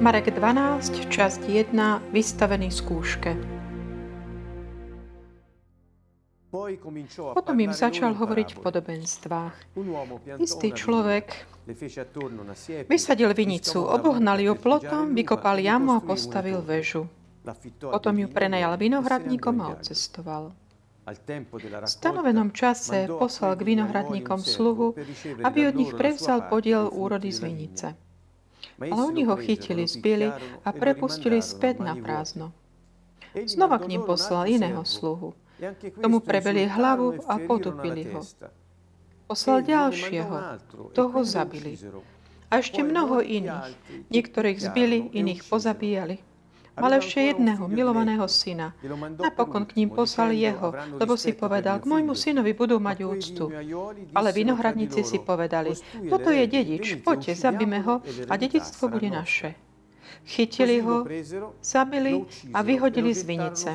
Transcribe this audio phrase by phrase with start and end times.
[0.00, 1.76] Marek 12, časť 1,
[2.08, 3.36] vystavený skúške.
[7.36, 9.54] Potom im začal hovoriť v podobenstvách.
[10.40, 11.44] Istý človek
[12.88, 17.04] vysadil vinicu, obohnal ju plotom, vykopal jamu a postavil väžu.
[17.84, 20.56] Potom ju prenajal vinohradníkom a odcestoval.
[21.04, 24.96] V stanovenom čase poslal k vinohradníkom sluhu,
[25.44, 27.88] aby od nich prevzal podiel úrody z vinice.
[28.80, 30.32] Ale oni ho chytili, zbili
[30.64, 32.56] a prepustili späť na prázdno.
[33.44, 35.36] Znova k ním poslal iného sluhu.
[36.00, 38.24] Tomu prebeli hlavu a potupili ho.
[39.28, 40.34] Poslal ďalšieho,
[40.96, 41.76] toho zabili.
[42.50, 43.76] A ešte mnoho iných.
[44.10, 46.29] Niektorých zbili, iných pozabíjali.
[46.78, 48.76] Mal ešte jedného milovaného syna.
[49.18, 50.70] Napokon k ním poslal jeho,
[51.00, 53.50] lebo si povedal, k môjmu synovi budú mať úctu.
[54.14, 55.74] Ale vinohradníci si povedali,
[56.06, 59.54] toto je dedič, poďte, zabíme ho a dedictvo bude naše.
[60.24, 61.06] Chytili ho,
[61.62, 63.70] zabili a vyhodili z vinice.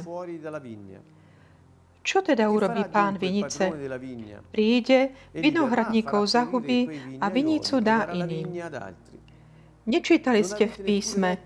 [2.06, 3.74] Čo teda urobí pán vinice?
[4.54, 6.86] Príde, vinohradníkov zahubí
[7.18, 8.54] a vinicu dá iným.
[9.86, 11.38] Nečítali ste v písme,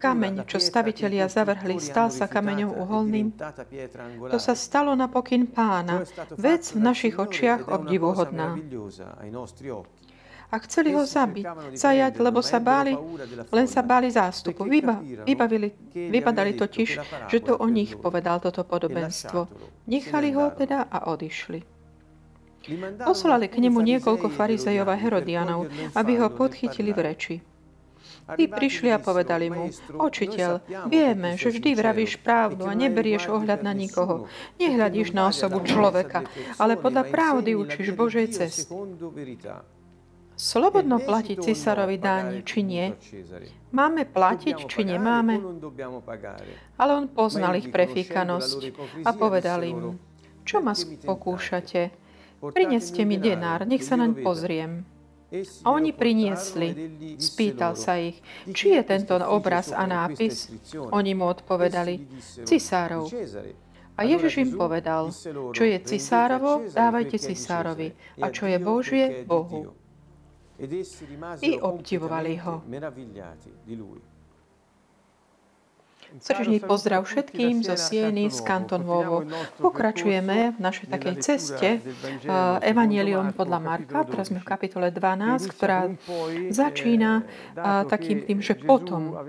[0.00, 3.36] kameň, čo stavitelia zavrhli, stal sa kameňom uholným?
[4.32, 6.08] To sa stalo na pokyn pána,
[6.40, 8.56] vec v našich očiach obdivuhodná.
[10.48, 12.96] A chceli ho zabiť, zajať, lebo sa báli,
[13.52, 14.64] len sa báli zástupu.
[14.64, 16.88] Vyba, vybavili, vybadali totiž,
[17.28, 19.44] že to o nich povedal toto podobenstvo.
[19.92, 21.60] Nechali ho teda a odišli.
[23.04, 27.36] Poslali k nemu niekoľko farizejov a herodianov, aby ho podchytili v reči.
[28.36, 30.60] Tí prišli a povedali mu, učiteľ,
[30.92, 34.28] vieme, že vždy vravíš pravdu a neberieš ohľad na nikoho.
[34.60, 36.28] Nehľadíš na osobu človeka,
[36.60, 38.68] ale podľa pravdy učíš Božej cesty.
[40.38, 42.86] Slobodno platiť cisárovi dáň, či nie?
[43.74, 45.42] Máme platiť, či nemáme?
[46.78, 48.60] Ale on poznal ich prefíkanosť
[49.02, 49.98] a povedal im,
[50.46, 51.90] čo ma pokúšate?
[52.38, 54.86] Prineste mi denár, nech sa naň pozriem.
[55.64, 56.72] A oni priniesli.
[57.20, 58.16] Spýtal sa ich,
[58.48, 60.48] či je tento obraz a nápis.
[60.72, 62.00] Oni mu odpovedali,
[62.48, 63.12] cisárov.
[63.98, 65.10] A Ježiš im povedal,
[65.52, 69.74] čo je cisárovo, dávajte cisárovi, a čo je Božie, Bohu.
[71.42, 72.62] I obdivovali ho.
[76.08, 79.28] Srdečný pozdrav všetkým zo Sieny z Kantonvovo.
[79.60, 81.68] Pokračujeme v našej takej ceste
[82.64, 84.08] Evangelium podľa Marka.
[84.08, 85.92] Teraz sme v kapitole 12, ktorá
[86.48, 87.28] začína
[87.92, 89.20] takým tým, že potom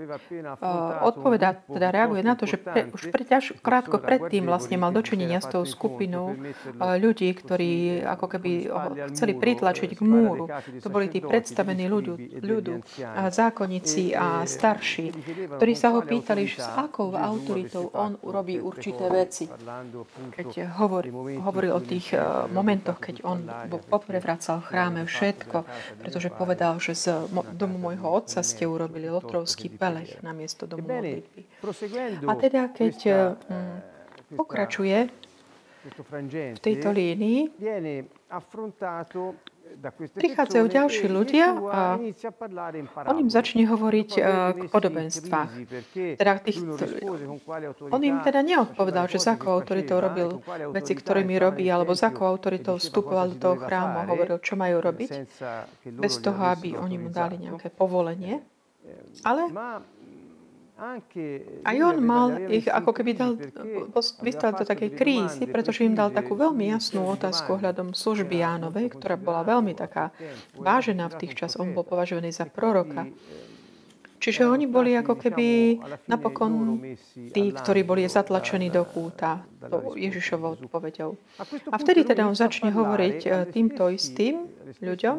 [1.04, 5.44] odpoveda, teda reaguje na to, že pre, už pre, až krátko predtým vlastne mal dočinenia
[5.44, 6.32] s tou skupinou
[6.80, 8.50] ľudí, ktorí ako keby
[9.12, 10.48] chceli pritlačiť k múru.
[10.80, 12.74] To boli tí predstavení ľudu, ľudu
[13.28, 15.12] zákonníci a starší,
[15.60, 19.48] ktorí sa ho pýtali, že akou autoritou on urobí určité veci.
[20.30, 21.10] Keď hovorí,
[21.40, 23.46] hovoril o tých uh, momentoch, keď on
[23.90, 25.64] poprevracal chráme všetko,
[25.98, 27.26] pretože povedal, že z
[27.56, 31.42] domu môjho otca ste urobili lotrovský pelech na miesto domu modlitby.
[32.26, 33.16] A teda, keď uh,
[34.36, 35.08] pokračuje
[36.30, 37.56] v tejto línii,
[40.16, 41.80] prichádzajú ďalší ľudia a
[43.08, 44.24] on im začne hovoriť uh,
[44.56, 45.50] k podobenstvách.
[46.18, 46.60] Teda tých,
[47.88, 50.42] on im teda neodpovedal, že za akou autoritou robil
[50.74, 54.80] veci, ktorými robí, alebo za akou autoritou vstupoval do toho chrámu a hovoril, čo majú
[54.82, 55.10] robiť,
[55.96, 58.42] bez toho, aby oni mu dali nejaké povolenie.
[59.22, 59.52] Ale
[61.64, 63.36] aj on mal ich, ako keby dal,
[64.24, 69.20] vystal do takej krízy, pretože im dal takú veľmi jasnú otázku ohľadom služby Jánovej, ktorá
[69.20, 70.08] bola veľmi taká
[70.56, 71.60] vážená v tých časoch.
[71.60, 73.04] On bol považovaný za proroka.
[74.20, 76.76] Čiže oni boli ako keby napokon
[77.32, 79.40] tí, ktorí boli zatlačení do kúta,
[79.96, 81.16] Ježišovou odpovedou.
[81.72, 84.44] A vtedy teda on začne hovoriť e, týmto istým
[84.84, 85.16] ľuďom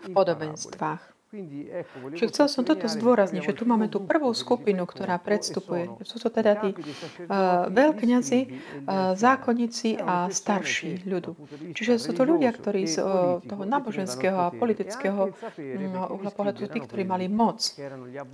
[0.00, 1.17] v podobenstvách.
[1.28, 5.92] Čiže chcel som toto zdôrazniť, že tu máme tú prvú skupinu, ktorá predstupuje.
[6.00, 11.36] Sú to teda tí uh, veľkňazi, uh, zákonníci a starší ľudu.
[11.76, 16.80] Čiže sú to ľudia, ktorí z uh, toho náboženského a politického uh, uhla pohľadu, tí,
[16.80, 17.60] ktorí mali moc.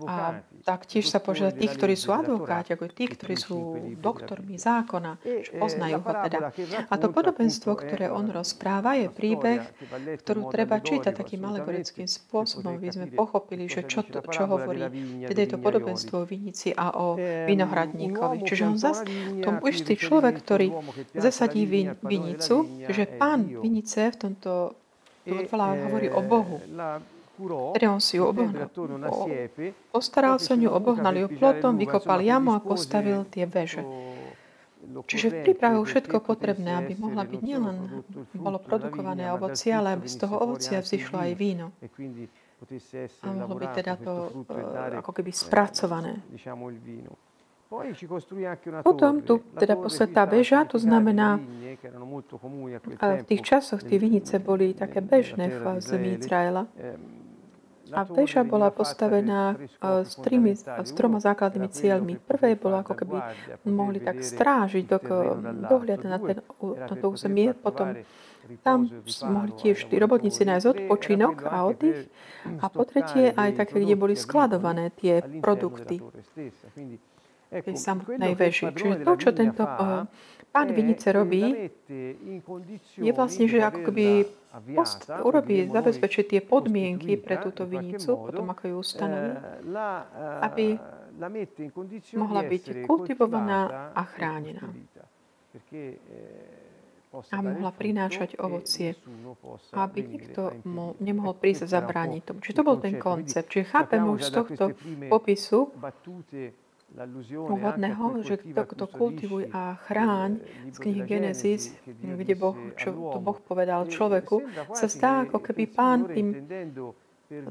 [0.07, 5.19] A taktiež sa požiada tých, ktorí sú advokáti, ako tí, ktorí sú doktormi zákona,
[5.59, 6.39] poznajú ho teda.
[6.87, 9.67] A to podobenstvo, ktoré on rozpráva, je príbeh,
[10.23, 14.85] ktorú treba čítať takým alegorickým spôsobom aby sme pochopili, že čo, to, čo hovorí.
[15.25, 18.45] Teda je to podobenstvo o vinici a o vinohradníkovi.
[18.45, 19.01] Čiže on zas,
[19.41, 20.69] tom istý človek, ktorý
[21.17, 24.77] zasadí vin, vinicu, že pán vinice v tomto
[25.25, 26.61] hovorí o Bohu.
[27.75, 28.71] Tedy on si ju obohnal,
[29.91, 33.83] postaral sa ňu, obohnal ju plotom, vykopal jamu a postavil tie veže.
[34.85, 38.05] Čiže pripravil všetko potrebné, aby mohla byť nielen
[38.37, 41.73] bolo produkované ovocie, ale aby z toho ovocia vzýšlo aj víno.
[43.23, 44.13] A mohlo byť teda to
[44.49, 46.21] uh, ako keby spracované.
[48.85, 51.43] Potom tu teda posvetá väža, to znamená,
[53.01, 56.71] v tých časoch tie vinice boli také bežné v zemi Izraela.
[57.93, 62.15] A väža bola postavená s, trimi, s troma základnými cieľmi.
[62.17, 63.17] Prvé bolo ako keby
[63.69, 65.05] mohli tak strážiť, dok,
[65.69, 67.95] dohľad na, ten, na to územie, potom
[68.63, 68.91] tam
[69.25, 72.09] mohli tiež tí robotníci nájsť odpočinok a oddych.
[72.61, 76.01] A po tretie aj také, kde boli skladované tie produkty
[77.49, 78.67] tej samotnej veži.
[78.75, 80.11] Čiže to, čo tento uh,
[80.51, 81.71] pán Vinice robí,
[82.99, 84.07] je vlastne, že ako keby
[84.75, 89.31] post, urobí, zabezpečí tie podmienky pre túto vinicu, potom ako ju ustanoví,
[90.43, 90.67] aby
[92.19, 94.67] mohla byť kultivovaná a chránená
[97.15, 98.99] a mohla prinášať ovocie,
[99.75, 102.39] aby nikto mo, nemohol prísť a zabrániť tomu.
[102.43, 103.53] Čiže to bol ten koncept.
[103.53, 104.65] Čiže chápeme už z tohto
[105.07, 105.71] popisu,
[106.95, 110.39] pôvodného, že kto, kto kultivuj a chráň
[110.71, 114.47] z knihy Genesis, kde boh, čo to Boh povedal človeku,
[114.79, 116.47] sa zdá, ako keby pán tým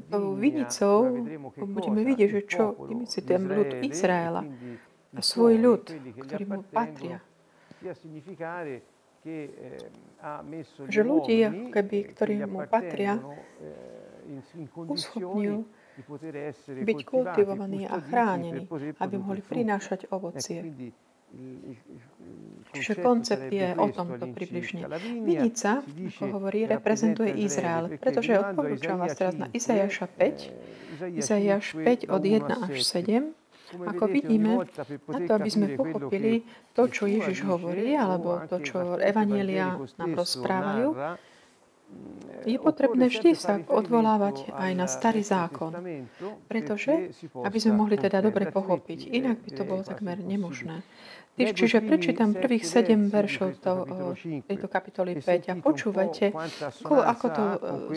[0.08, 1.28] tou vinicou,
[1.60, 4.48] budeme vidieť, že čo tým myslí ten ľud Izraela
[5.12, 5.82] a svoj ľud,
[6.24, 7.20] ktorý mu patria.
[10.88, 13.20] Že ľudia, keby, ktorí mu patria,
[14.76, 15.56] uschopňujú
[16.84, 18.68] byť kultivovaní a chránení,
[19.00, 20.60] aby mohli prinášať ovocie.
[22.74, 24.86] Čiže koncept je o tomto približne.
[25.22, 32.22] Vinica, ako hovorí, reprezentuje Izrael, pretože odporúčam vás teraz na Izajaša 5, Izajaš 5 od
[32.22, 33.34] 1 až 7,
[33.82, 34.62] ako vidíme,
[35.10, 40.88] na to, aby sme pochopili to, čo Ježiš hovorí, alebo to, čo Evanielia nám rozprávajú,
[42.44, 45.72] je potrebné vždy sa odvolávať aj na starý zákon,
[46.44, 50.84] pretože, aby sme mohli teda dobre pochopiť, inak by to bolo takmer nemožné.
[51.34, 53.72] Čiže prečítam prvých sedem veršov to,
[54.46, 56.30] tejto kapitoly 5 a počúvajte,
[56.62, 57.44] ako, ako to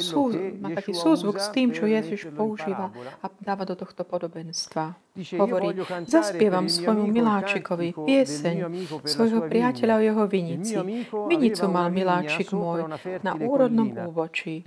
[0.02, 0.22] sú,
[0.58, 2.90] má taký súzvuk s tým, čo Ježiš používa
[3.22, 4.98] a dáva do tohto podobenstva.
[5.38, 5.74] Hovorí,
[6.06, 8.58] zaspievam svojmu miláčikovi pieseň
[9.06, 10.76] svojho priateľa o jeho vinici.
[11.10, 12.90] Vinicu mal miláčik môj
[13.26, 14.62] na úrodnom úvočí.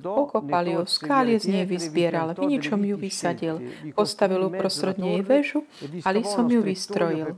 [0.00, 5.64] Pokopal ju, skálie z nej vyzbieral, viničom ju vysadil, postavil uprostred nej väžu
[6.04, 7.36] a lisom ju vystrojil.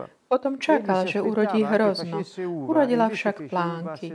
[0.00, 0.19] да.
[0.30, 2.22] Potom čakal, že urodí hrozno.
[2.70, 4.14] Urodila však plánky.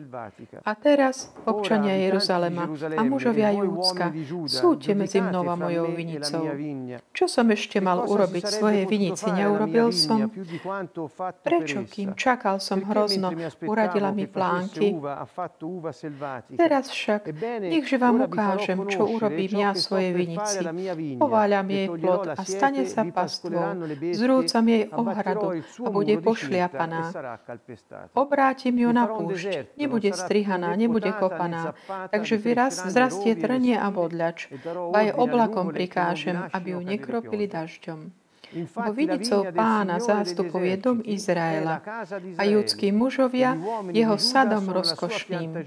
[0.63, 4.15] A teraz, občania Jeruzalema a mužovia Júcka,
[4.47, 6.47] súďte medzi mnou a mojou vinicou.
[7.12, 10.31] Čo som ešte mal urobiť svojej vinici, neurobil som?
[11.44, 13.35] Prečo, kým čakal som hrozno,
[13.68, 14.95] uradila mi plánky?
[16.56, 17.27] Teraz však,
[17.59, 20.63] nechže vám ukážem, čo urobím ja svojej vinici.
[21.19, 23.83] Pováľam jej plod a stane sa pastvou.
[24.15, 27.09] Zrúcam jej ohradu a bude bude pošliapaná.
[28.14, 29.74] Obrátim ju na púšť.
[29.74, 31.74] Nebude strihaná, nebude kopaná.
[32.14, 34.54] Takže vyraz zrastie trnie a bodľač.
[34.94, 38.14] Ba je oblakom prikážem, aby ju nekropili dažďom.
[38.56, 41.81] Bo vidicou pána zástupov je dom Izraela
[42.38, 43.57] a judskí mužovia
[43.92, 45.59] jeho sadom rozkošným.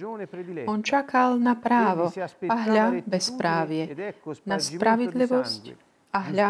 [0.65, 2.09] On čakal na právo
[2.49, 4.15] a hľa bezprávie,
[4.47, 5.63] na spravidlivosť
[6.15, 6.49] a hľa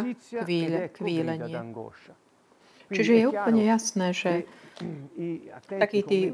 [0.95, 1.59] kvílenie.
[2.88, 4.33] Čiže je úplne jasné, že
[5.66, 6.33] takí tí,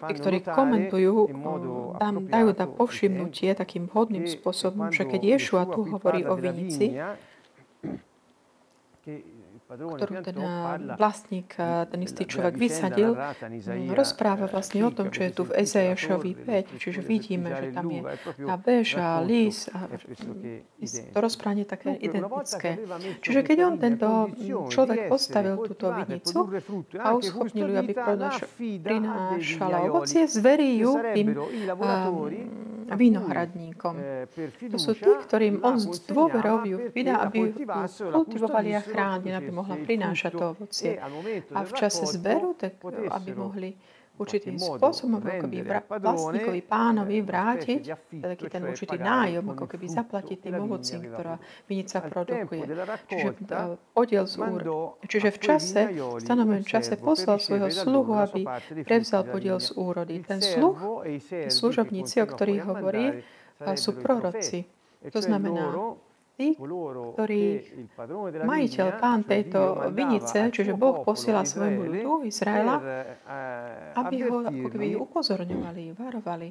[0.00, 1.30] tí ktorí komentujú,
[1.96, 6.92] tam dajú na povšimnutie takým vhodným spôsobom, že keď Ješua tu hovorí o vinici,
[9.70, 10.36] ktorú ten
[10.98, 13.14] vlastník, ten istý človek vysadil,
[13.94, 16.32] rozpráva vlastne o tom, čo je tu v Ezejašovi
[16.74, 16.82] 5.
[16.82, 19.86] Čiže vidíme, že tam je tá beža, lis a
[21.14, 22.82] to rozprávanie také identické.
[23.22, 24.08] Čiže keď on tento
[24.74, 26.50] človek postavil túto vinicu
[26.98, 27.92] a uschopnil ju, aby
[28.82, 31.38] prinášala ovocie, zverí ju tým
[32.90, 33.94] vinohradníkom.
[34.66, 37.54] To sú tí, ktorým on s dôverou ju vydá, aby
[38.10, 40.96] kultivovali a chránili, aby mohla prinášať to ovocie.
[41.52, 43.70] A v čase zberu, tak aby mohli
[44.20, 47.82] určitým spôsobom ako keby vlastníkovi pánovi vrátiť
[48.20, 52.68] taký ten určitý nájom, ako keby zaplatiť tým ovocím, ktorá vinica produkuje.
[53.08, 53.30] Čiže
[53.96, 54.60] podiel z úr.
[55.08, 58.44] Čiže v čase, v stanovenom čase poslal svojho sluhu, aby
[58.84, 60.20] prevzal podiel z úrody.
[60.20, 60.76] Ten sluh,
[61.48, 63.24] služobníci, o ktorých hovorí,
[63.72, 64.68] sú proroci.
[65.00, 65.72] To znamená,
[66.40, 67.42] tí, ktorí
[68.48, 72.80] majiteľ, pán tejto vinice, čiže Boh posiela svojmu ľudu Izraela,
[74.00, 76.48] aby ho ako keby upozorňovali, varovali,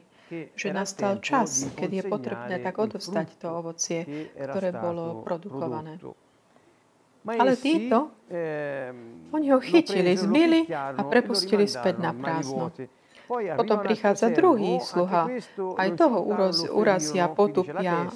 [0.53, 4.05] že nastal čas, keď je potrebné tak odovzdať to ovocie,
[4.38, 5.98] ktoré bolo produkované.
[7.25, 8.13] Ale títo,
[9.34, 12.69] oni ho chytili, zbili a prepustili späť na prázdno.
[13.29, 15.29] Potom prichádza druhý sluha.
[15.77, 16.17] Aj toho
[16.74, 18.09] urazia, potupia,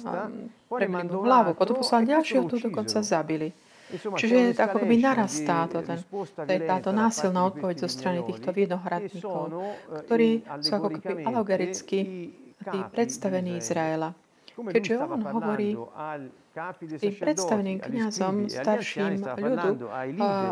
[0.66, 1.54] preminú hlavu.
[1.54, 3.54] Potom poslal ďalšieho, tu dokonca zabili.
[3.94, 6.02] Čiže ako keby narastá to, ten,
[6.66, 9.54] táto násilná odpoveď zo strany týchto vinohradníkov,
[10.08, 11.98] ktorí sú ako keby alogericky
[12.58, 14.10] tí predstavení Izraela.
[14.54, 15.78] Keďže on hovorí
[16.98, 19.70] tým predstaveným kniazom, starším ľudu,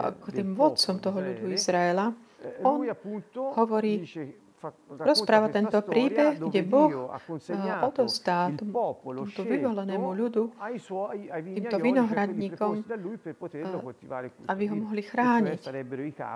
[0.07, 2.15] ako tým vodcom toho ľudu Izraela,
[2.67, 2.83] on
[3.55, 4.03] hovorí
[5.03, 7.11] rozpráva tento príbeh, kde Boh
[7.83, 10.55] odovzdá tomuto vyvolenému ľudu,
[11.57, 12.73] týmto vinohradníkom,
[14.47, 15.61] aby ho mohli chrániť.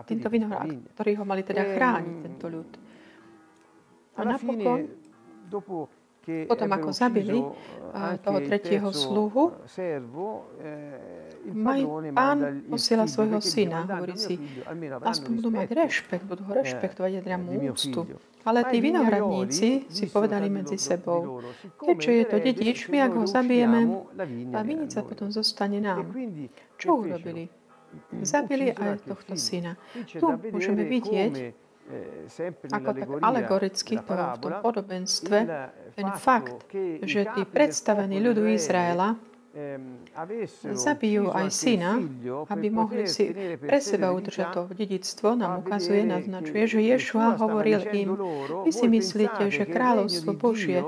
[0.06, 2.70] Týmto vinohradníkom, ktorí ho mali teda chrániť, tento ľud.
[4.16, 4.80] A napokon,
[6.46, 7.38] potom ako zabili
[8.22, 9.54] toho tretieho sluhu,
[11.54, 11.80] maj,
[12.12, 13.86] pán posiela svojho syna.
[13.86, 14.34] Hovorí si,
[15.02, 18.04] aspoň budú mať rešpekt, budú ho rešpektovať, jadria mu úctu.
[18.46, 21.42] Ale tí vinohradníci si povedali medzi sebou,
[21.82, 23.80] keďže je to dedič, my ak ho zabijeme,
[24.54, 26.06] a vinica potom zostane nám.
[26.78, 27.50] Čo urobili?
[28.22, 29.74] Zabili aj tohto syna.
[30.06, 31.54] Tu môžeme vidieť,
[32.70, 35.38] ako tak alegoricky to v tom podobenstve,
[35.96, 36.68] ten fakt,
[37.02, 39.16] že tí predstavení ľudu Izraela
[40.76, 41.96] zabijú aj syna,
[42.52, 48.12] aby mohli si pre seba udržať to dedictvo, nám ukazuje, naznačuje, že Ješua hovoril im,
[48.68, 50.84] vy si myslíte, že kráľovstvo Božie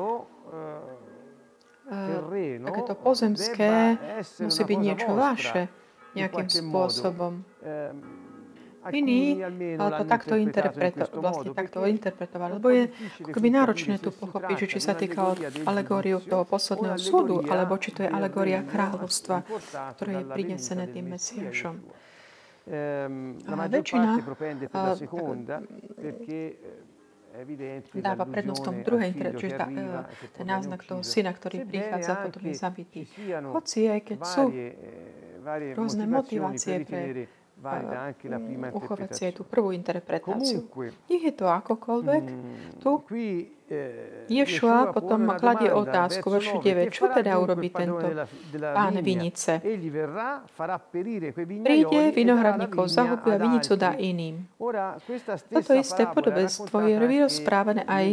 [2.61, 3.97] takéto pozemské
[4.45, 5.73] musí byť niečo vaše
[6.13, 7.41] nejakým spôsobom.
[8.93, 9.43] Iní
[9.77, 12.85] to takto interpreto, vlastne takto interpretovali, lebo je
[13.29, 15.37] akoby náročné tu pochopiť, že či sa týka
[15.69, 19.45] alegóriu toho posledného súdu, alebo či to je alegória kráľovstva,
[19.97, 21.77] ktoré je prinesené tým Mesiašom.
[23.49, 24.21] A väčšina
[27.97, 29.67] dáva prednosť tomu druhej čiže tá,
[30.37, 33.01] ten náznak toho syna, ktorý prichádza, potom je zabitý.
[33.53, 34.45] Hoci aj keď sú
[35.77, 37.31] rôzne motivácie pre
[38.73, 40.71] uchovať si aj tú prvú interpretáciu.
[41.11, 47.35] Nech je to akokoľvek, mm, tu eh, Ješua potom kladie otázku, veršu 9, čo teda
[47.37, 48.07] urobí tento
[48.63, 49.59] pán vinice?
[51.67, 54.47] Príde, vinohradníkov zahubí a vinicu dá iným.
[55.51, 58.07] Toto isté podobenstvo je vyrozprávané aj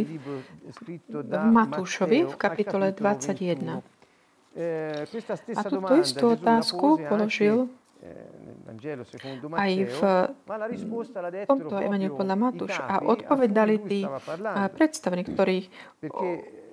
[1.06, 3.80] v Matúšovi v kapitole 21.
[4.56, 5.04] Eh,
[5.52, 7.68] a túto istú otázku položil
[9.56, 10.00] aj v
[11.46, 12.82] tomto Evangeliu podľa Matúša.
[12.86, 14.00] A odpovedali tí
[14.74, 15.66] predstavení, ktorých,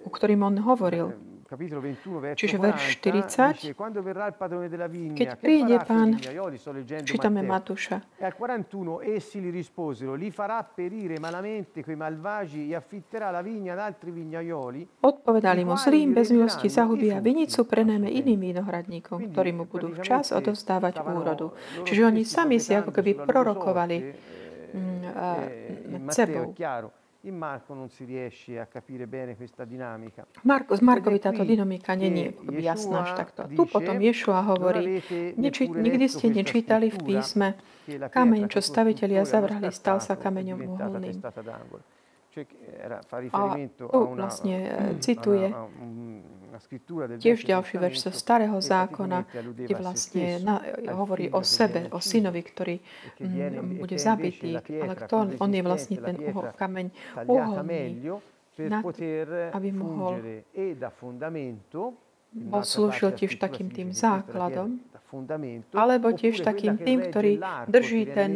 [0.03, 1.32] o ktorým on hovoril.
[2.33, 3.74] Čiže verš 40,
[5.13, 6.17] keď príde pán,
[7.05, 8.01] čítame Matúša.
[8.17, 13.41] E al 41 essi li risposero, li farà perire malamente quei malvagi e affitterà la
[13.41, 15.03] vigna ad altri vignaioli.
[15.03, 21.03] Odpovedali mu, zlým bez milosti zahubia vinicu prenajme iným vinohradníkom, ktorí mu budú včas odovzdávať
[21.03, 21.53] úrodu.
[21.83, 23.98] Čiže oni sami si ako keby prorokovali
[24.74, 25.01] mm,
[25.91, 26.55] nad sebou.
[27.24, 30.27] In Marco non si riesce a capire bene questa dinamica.
[30.44, 33.48] Marko, z Markovi táto dynamika není jasná až takto.
[33.48, 35.00] Tu potom Ješua hovorí,
[35.39, 37.56] neči, nikdy ste nečítali v písme,
[37.88, 41.15] kameň, čo stavitelia zavrhli, stal sa kameňom uholným.
[43.33, 43.85] A tu
[44.17, 45.53] vlastne eh, cituje.
[47.17, 49.25] tiež ďalší verš zo Starého zákona,
[49.57, 50.61] kde vlastne na,
[50.93, 52.75] hovorí o sebe, o synovi, ktorý
[53.17, 56.85] m, bude zabitý, ale kto, on je vlastne ten uho, kameň
[57.25, 58.05] uholný,
[59.49, 60.21] aby mohol
[62.33, 64.81] poslúžil tiež takým tým základom,
[65.74, 67.38] alebo tiež takým tým, ktorý
[67.70, 68.34] drží ten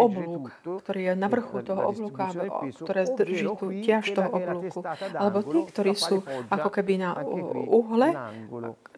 [0.00, 2.32] oblúk, ktorý je na vrchu toho oblúka,
[2.80, 4.80] ktoré drží tú ťaž toho oblúku.
[5.12, 7.20] Alebo tí, ktorí sú ako keby na
[7.68, 8.16] uhle,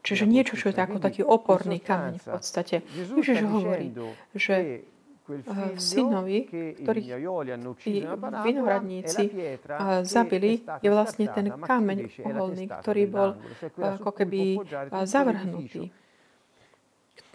[0.07, 2.87] čiže niečo, čo je ako taký oporný kameň v podstate.
[3.19, 3.91] Ježiš hovorí,
[4.35, 4.87] že
[5.31, 6.51] v synovi,
[6.83, 7.09] ktorých
[8.43, 9.25] vinohradníci
[10.03, 13.31] zabili, je vlastne ten kameň uholný, ktorý bol
[13.79, 14.59] ako keby
[15.07, 15.95] zavrhnutý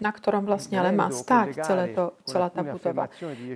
[0.00, 3.08] na ktorom vlastne ale má stáť celé to, celá tá budova.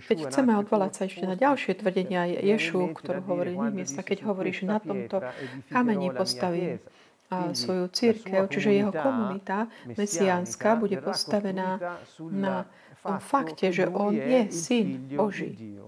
[0.06, 4.64] Keď chceme odvolať sa ešte na ďalšie tvrdenia Ješu, ktorú hovorí miesta, keď hovorí, že
[4.66, 5.20] na tomto
[5.68, 6.80] kameni postaví
[7.30, 11.78] svoju církev, čiže jeho komunita mesiánska bude postavená
[12.18, 12.66] na
[13.02, 15.78] tom fakte, že on je syn Boží,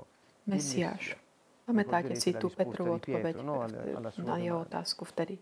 [0.46, 1.18] Mesiáš.
[1.62, 3.38] Pamätáte si tú Petrovú odpoveď
[4.22, 5.38] na jeho otázku vtedy.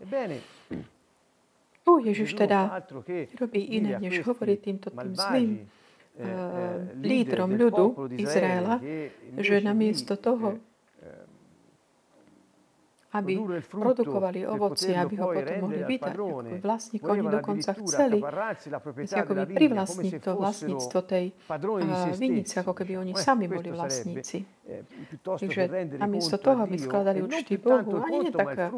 [1.80, 2.84] Tu Ježiš teda
[3.40, 8.78] robí iné, než hovorí týmto tým zlým uh, lídrom ľudu Izraela,
[9.40, 10.60] že namiesto toho,
[13.10, 16.14] aby produkovali ovocie, aby ho potom mohli vydať.
[16.62, 18.22] Vlastník oni dokonca chceli
[19.02, 24.59] si ako by privlastniť to vlastníctvo tej uh, vinice, ako keby oni sami boli vlastníci.
[25.26, 25.62] Takže
[25.98, 28.70] namiesto toho, aby skladali účty Bohu, ani nie tak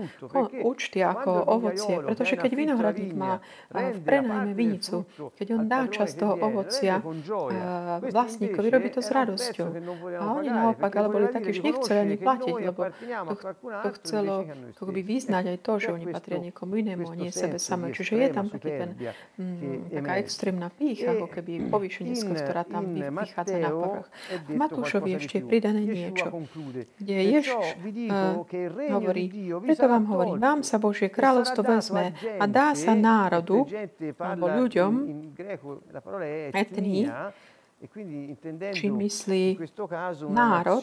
[0.65, 5.05] účty ako ovocie, pretože keď vinohradník má v prenajme vinicu,
[5.37, 7.05] keď on dá časť toho ovocia
[8.01, 9.69] vlastníkovi, robí to s radosťou.
[10.17, 12.81] A oni naopak, ale boli takí, že nechceli ani platiť, lebo
[13.29, 14.45] to, to chcel chcelo
[14.77, 17.95] ako by vyznať aj to, že oni patria niekomu inému a nie sebe samé.
[17.95, 18.91] Čiže je tam taký ten,
[19.39, 24.09] mm, taká extrémna pícha, ako keby povýšenická, ktorá tam vychádza na povrch.
[24.51, 26.27] Matúšovi ešte je pridané niečo,
[26.99, 28.47] kde Ježiš uh,
[28.95, 29.25] hovorí,
[29.63, 33.67] preto vám hovorím, vám sa Božie kráľovstvo vezme a dá sa národu,
[34.19, 34.93] alebo ľuďom,
[36.55, 37.11] etní,
[38.73, 39.45] či myslí
[40.31, 40.81] národ,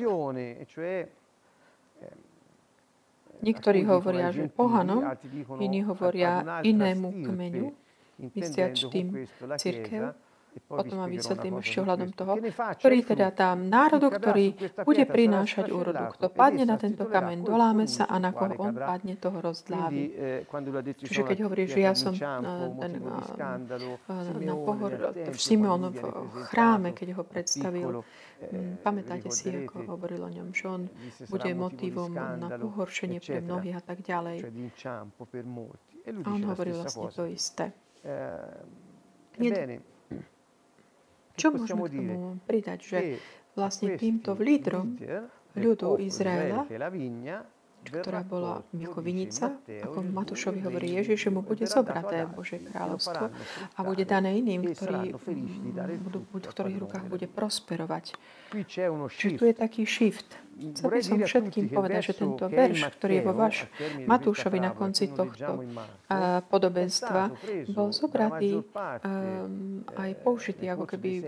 [3.40, 5.00] Niektorí hovoria, že pohanom,
[5.64, 7.72] iní hovoria inému kmeňu,
[8.36, 9.16] mysliač tým
[9.56, 10.12] církev.
[10.70, 12.34] Potom vám vysvetlím ešte ohľadom toho,
[12.78, 14.54] ktorý teda tam národu, ktorý
[14.86, 16.14] bude prinášať úrodu.
[16.14, 20.14] Kto padne na tento kameň, doláme sa a na koho on padne, toho rozdlávi.
[21.06, 22.94] Čiže keď hovorí, že ja som ten,
[24.46, 24.92] na pohor,
[25.38, 26.02] Simon v
[26.54, 28.06] chráme, keď ho predstavil,
[28.86, 30.86] pamätáte si, ako hovoril o ňom, že on
[31.30, 34.38] bude motivom na pohoršenie pre mnohých a tak ďalej.
[36.10, 37.74] A on hovoril vlastne to isté.
[39.40, 39.82] Jed,
[41.40, 41.88] čo k tomu
[42.44, 43.00] pridať, že
[43.56, 45.00] vlastne týmto lídrom
[45.56, 46.68] ľudu Izraela,
[47.80, 53.32] ktorá bola ako vinica, ako Matúšovi hovorí Ježiš, že mu bude zobraté Božie kráľovstvo
[53.76, 55.16] a bude dané iným, ktorí
[56.04, 58.20] budú, v ktorých rukách bude prosperovať.
[58.52, 60.28] Čiže tu je taký shift
[60.60, 63.56] Chcel by som všetkým povedať, že tento verš, ktorý je vo vaš
[64.04, 65.64] Matúšovi na konci tohto
[66.52, 67.32] podobenstva,
[67.72, 71.24] bol zobratý um, aj použitý ako keby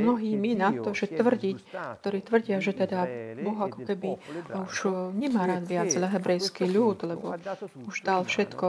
[0.00, 1.58] mnohými na to, že tvrdiť,
[2.00, 3.04] ktorí tvrdia, že teda
[3.44, 4.10] Boh ako keby
[4.56, 4.76] už
[5.12, 7.36] nemá rád viac hebrejský ľud, lebo
[7.84, 8.66] už dal všetko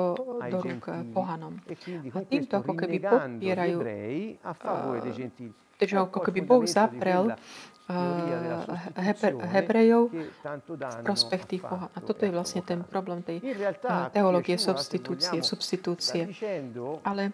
[0.52, 1.62] do rúk pohanom.
[2.12, 3.80] A týmto ako keby popierajú,
[5.78, 7.38] takže ako keby Boh zaprel
[9.48, 11.88] Hebrejov v prospech tých pohán.
[11.96, 13.40] A toto je vlastne ten problém tej
[14.12, 16.28] teológie substitúcie, substitúcie.
[17.08, 17.32] Ale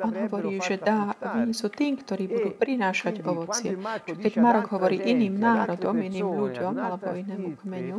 [0.00, 3.76] on hovorí, že dá vinicu tým, ktorí budú prinášať ovocie.
[4.08, 7.98] Keď Marok hovorí iným národom, iným ľuďom alebo inému kmeňu,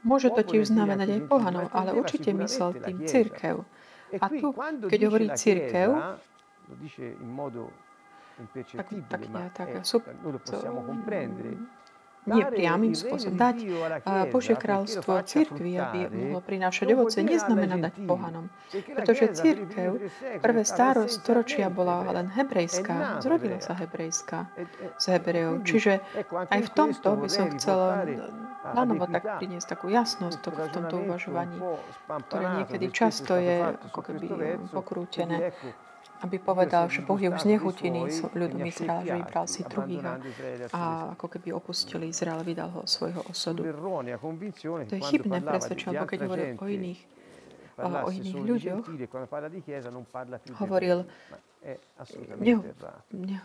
[0.00, 3.68] môže to tiež znamenať aj pohanov, ale určite myslel tým církev.
[4.16, 4.56] A tu,
[4.88, 6.16] keď hovorí církev,
[6.68, 7.72] lo dice in modo
[8.38, 11.56] impercettibile, ma tak, è, super, noi lo possiamo comprendere,
[12.28, 13.40] nie priamým spôsobom.
[13.40, 13.56] Dať
[14.28, 18.52] Božie kráľstvo církvi, aby mohlo prinášať ovoce, neznamená dať pohanom.
[18.68, 20.12] Pretože církev
[20.44, 24.52] prvé stáro storočia bola len hebrejská, zrodila sa hebrejská
[25.00, 25.64] z Hebrejov.
[25.64, 25.92] Čiže
[26.52, 28.04] aj v tomto by som chcela
[28.76, 31.56] na novo tak priniesť takú jasnosť v tomto uvažovaní,
[32.28, 34.26] ktoré niekedy často je ako keby
[34.68, 35.56] pokrútené
[36.18, 40.02] aby povedal, že Boh je už znechutený ľudom Izraela, že vybral si druhých
[40.74, 43.62] a, ako keby opustil Izrael, vydal ho svojho osudu.
[43.62, 47.00] To je chybné presvedčenie, keď hovoril o iných,
[47.78, 48.82] o, o iných ľuďoch,
[50.58, 51.06] hovoril,
[52.42, 52.66] neho,
[53.14, 53.38] ne,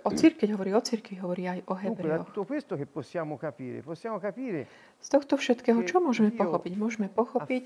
[0.00, 2.24] o církev, hovorí o církvi, hovorí aj o Hebrejoch.
[4.98, 6.72] Z tohto všetkého, čo môžeme pochopiť?
[6.72, 7.64] Môžeme pochopiť,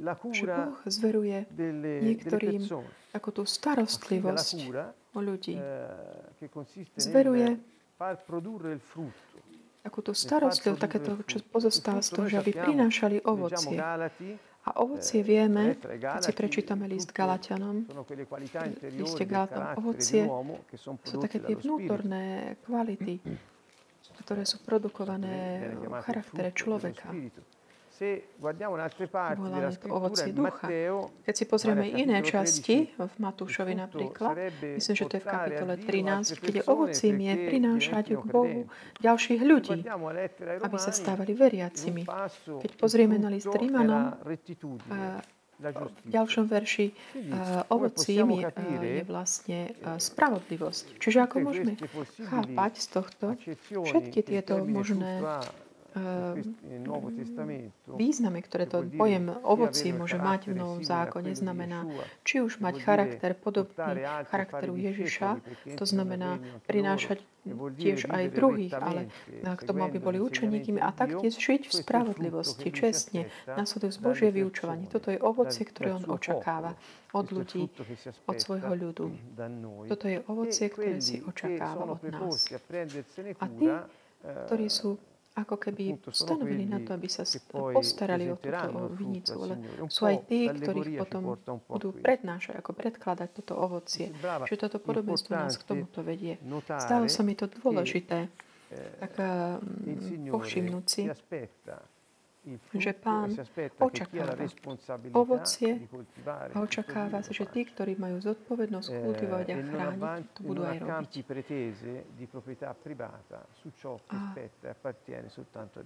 [0.00, 1.46] la cura Boh zveruje
[2.02, 2.62] niektorým
[3.16, 4.58] ako tú starostlivosť
[5.16, 5.56] o ľudí.
[5.56, 7.56] Eh, zveruje
[9.86, 13.78] ako tú starostlivosť, takéto, čo pozostáva z toho, že aby prinášali ovocie.
[14.66, 17.86] A ovocie eh, vieme, keď si prečítame list Galatianom,
[18.92, 20.26] liste Galatom, ovocie
[21.06, 23.22] sú také tie vnútorné kvality,
[24.26, 27.14] ktoré sú produkované v charaktere človeka.
[28.36, 30.68] Voláme to ovocie ducha.
[31.24, 34.36] Keď si pozrieme iné časti, v Matúšovi napríklad,
[34.76, 38.68] myslím, že to je v kapitole 13, kde ovocím je prinášať k Bohu
[39.00, 39.80] ďalších ľudí,
[40.60, 42.04] aby sa stávali veriacimi.
[42.60, 44.20] Keď pozrieme na list Rímanom,
[45.56, 46.92] v ďalšom verši
[47.72, 51.00] ovocím je, je vlastne spravodlivosť.
[51.00, 51.80] Čiže ako môžeme
[52.28, 53.26] chápať z tohto
[53.72, 55.24] všetky tieto možné
[55.96, 56.52] Ehm,
[57.96, 61.88] významy, ktoré to pojem ovoci môže mať v Novom zákone, znamená,
[62.20, 65.40] či už mať charakter podobný charakteru Ježiša,
[65.80, 66.36] to znamená
[66.68, 67.24] prinášať
[67.80, 69.08] tiež aj druhých, ale
[69.40, 74.92] k tomu, aby boli učeníkmi a taktiež žiť v spravodlivosti, čestne, nasledujúc Božie vyučovanie.
[74.92, 76.76] Toto je ovocie, ktoré on očakáva
[77.16, 77.72] od ľudí,
[78.28, 79.16] od svojho ľudu.
[79.88, 82.52] Toto je ovocie, ktoré si očakáva od nás.
[83.40, 83.66] A tí,
[84.44, 85.00] ktorí sú
[85.36, 89.36] ako keby stanovili na to, aby sa postarali o túto vinicu.
[89.36, 89.54] Ale
[89.92, 91.36] sú aj tí, ktorých potom
[91.68, 94.16] budú prednášať, ako predkladať toto ovocie.
[94.48, 96.40] Čiže toto podobenstvo nás k tomuto vedie.
[96.80, 98.32] Stalo sa mi to dôležité,
[98.72, 99.12] eh, tak
[100.32, 101.02] povšimnúť si,
[102.78, 103.34] že pán
[103.82, 104.38] očakáva
[105.18, 105.82] ovocie
[106.54, 110.78] a očakáva sa, že tí, ktorí majú zodpovednosť eh, kultivovať a chrániť, to budú aj
[110.78, 111.10] robiť.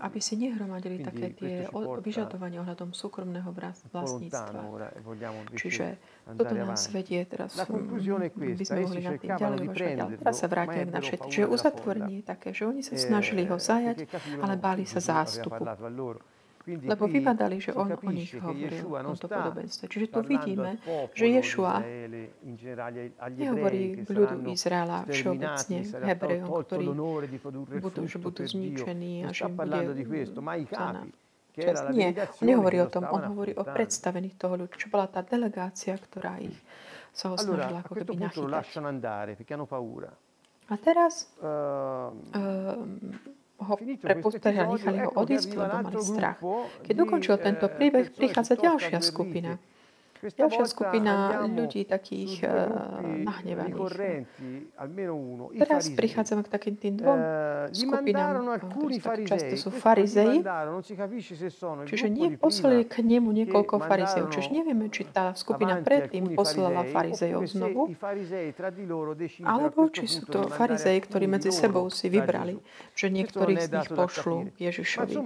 [0.00, 1.54] A aby si nehromadili také tie
[2.04, 3.48] vyžadovania ohľadom súkromného
[3.88, 4.60] vlastníctva.
[5.56, 5.96] Čiže
[6.36, 7.96] toto nás vedie teraz, mm,
[8.36, 9.96] by sme mohli na tým ďalej uvažovať.
[9.96, 11.16] Ale teraz sa vrátim k našej.
[11.30, 14.04] Čiže uzatvorenie je také, že oni sa eh, snažili ho zajať,
[14.44, 15.64] ale báli sa zástupu.
[16.68, 19.84] Lebo vypadali, že on o nich hovoril v tomto podobenstve.
[19.88, 20.76] Čiže tu vidíme,
[21.16, 21.80] že Ješua
[23.32, 26.86] nehovorí k ľudu Izraela všeobecne, Hebrejom, ktorí
[27.80, 29.80] budú, že budú zničení a že bude
[31.56, 31.78] čas.
[31.90, 35.98] Nie, on nehovorí o tom, on hovorí o predstavených toho ľudu, čo bola tá delegácia,
[35.98, 36.54] ktorá ich
[37.10, 38.62] sa ho snažila ako keby nachytať.
[40.70, 42.14] A teraz uh,
[43.60, 46.38] ho prepustili a nechali ho odísť, lebo mali strach.
[46.84, 49.60] Keď ukončil tento príbeh, prichádza ďalšia skupina.
[50.20, 52.44] Ďalšia skupina ľudí takých
[53.24, 53.76] nahnevaných.
[55.56, 57.20] Teraz prichádzame k takým tým dvom
[57.72, 60.44] skupinám, ktorí často sú farizei.
[61.88, 64.28] Čiže nie poslali k nemu niekoľko farizejov.
[64.28, 67.88] Čiže nevieme, či tá skupina predtým poslala farizejov znovu,
[69.48, 72.60] alebo či sú to farizei, ktorí medzi sebou si vybrali,
[72.92, 75.16] že niektorých z nich pošlu Ježišovi.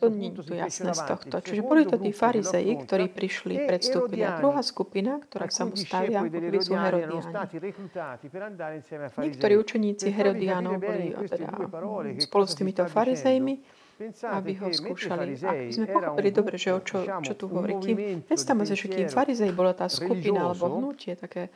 [0.00, 1.36] To nie je jasné z tohto.
[1.44, 4.22] Čiže boli to tí farizei, ktorí prišli prišli, predstúpili.
[4.22, 7.18] A druhá skupina, ktorá sa mu stavia, boli sú Herodiani.
[9.18, 11.48] Niektorí učeníci Herodiánov boli teda,
[12.22, 13.54] spolu s týmito farizejmi,
[14.30, 15.36] aby ho skúšali.
[15.40, 17.76] Ak sme pochopili dobre, že o čo, čo tu hovorí.
[17.80, 21.52] Kým, predstavme sa, že kým farizej bola tá skupina alebo hnutie, také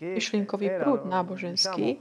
[0.00, 1.98] myšlienkový prúd náboženský,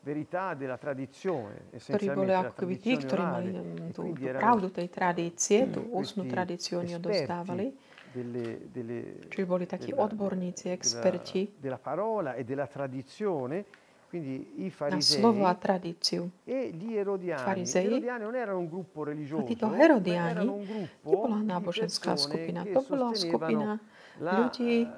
[0.00, 1.60] della della.
[1.76, 3.48] Ktorí boli ako keby tí, ktorí mali
[3.92, 7.68] tú, tú pravdu tej tradície, tú ústnu tradíciu oni odostávali.
[8.10, 13.62] Delle, delle, Čiže boli takí odborníci, experti della, della parola e della tradizione,
[14.10, 16.26] quindi i farisei, na slovo a tradíciu.
[16.42, 22.18] E gli erodiani, farizei, erodiani non erano un gruppo religioso, a títo herodiani nebola náboženská
[22.18, 23.78] skupina, to bola skupina
[24.18, 24.90] ľudí,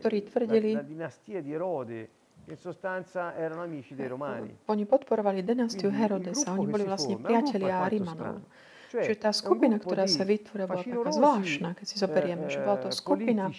[0.00, 2.23] ktorí tvrdili, la, la dinastia di Erode,
[4.68, 8.44] Oni podporovali dynastiu Herodesa, oni boli vlastne priatelia Rímanov.
[8.94, 12.94] Čiže tá skupina, ktorá sa vytvorila, bola taká zvláštna, keď si zoberieme, že bola to
[12.94, 13.50] skupina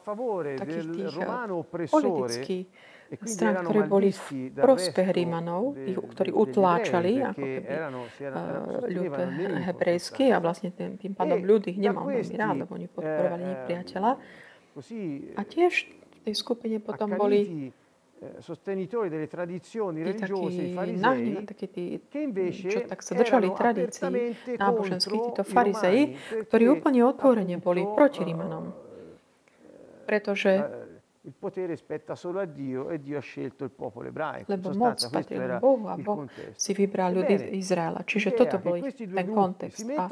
[0.00, 2.40] favore del romano oppressore
[3.26, 5.74] strán, ktoré boli v prospech Rímanov,
[6.14, 7.74] ktorí utláčali ako keby
[8.86, 9.12] ľud
[9.66, 14.12] hebrejský a vlastne tým, tým pádom ľud ich nemal veľmi rád, lebo oni podporovali nepriateľa.
[15.34, 15.90] A tiež
[16.22, 22.80] tej skupine potom boli eh, sostenitori delle tradizioni religiose, i farisei, tí, che invece čo
[22.84, 28.64] tak sa držali tradícií náboženských, títo farizei, ktorí úplne otvorene boli proti Rímanom.
[30.04, 30.50] Pretože
[31.22, 34.50] il potere spetta solo a Dio e Dio ha scelto il popolo ebraico.
[34.50, 36.24] Lebo moc patrí len Bohu a Boh
[36.56, 38.00] si vybral ľudí Izraela.
[38.00, 39.84] Čiže toto bol ten kontext.
[39.84, 40.08] A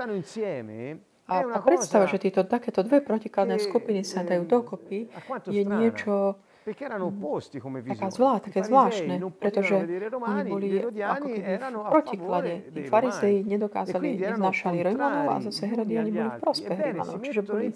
[1.28, 5.12] a, a predstava, že títo takéto dve protikladné skupiny sa dajú dokopy,
[5.44, 9.76] je niečo mm, taká zvlá, také zvláštne, pretože
[10.08, 10.68] oni boli
[11.04, 12.52] ako keby v protiklade.
[12.72, 17.16] Tí farizei nedokázali, nevnášali Rimanov a zase Herodiani boli v prospech Rimanov.
[17.20, 17.66] Čiže boli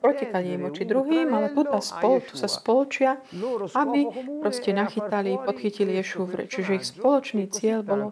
[0.00, 3.20] protikladní voči druhým, ale tu, spol, tu sa spoločia,
[3.76, 4.08] aby
[4.40, 6.24] proste nachytali, podchytili Ješu.
[6.48, 8.06] Čiže ich spoločný cieľ bolo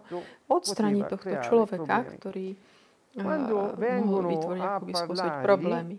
[0.53, 2.74] odstraniť tohto človeka, ktorý
[3.15, 5.95] mohol vytvoriť akoby spôsobiť problémy.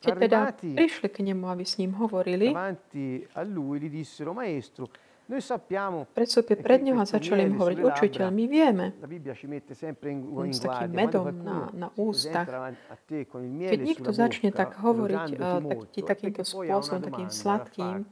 [0.00, 2.56] Keď teda prišli k nemu, aby s ním hovorili,
[6.10, 8.86] Predstúpil pred ňou a začali im hovoriť, učiteľ, my vieme.
[10.34, 12.50] On hm, s takým medom na, na ústach.
[13.06, 18.02] Keď niekto začne tak hovoriť eh, tak, ti takýmto spôsobom, takým sladkým,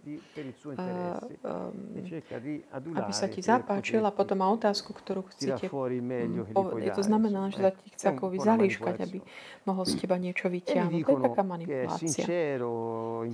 [2.95, 7.59] aby sa ti zapáčil a potom má otázku, ktorú chcete mm, Je To znamená, že
[7.67, 9.19] sa ti chce ako vyzalíškať, aby
[9.67, 11.03] mohol z teba niečo vyťahnuť.
[11.03, 12.25] To je taká manipulácia.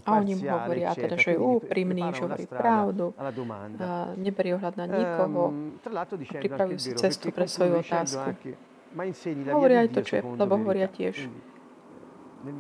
[0.05, 3.12] A oni mu hovoria, teda, že je úprimný, že hovorí pravdu
[3.80, 5.50] a neberie ohľad na nikoho
[5.82, 8.28] a pripravujú si cestu pre svoju otázku.
[9.50, 11.26] Hovoria aj to, čo je, lebo hovoria tiež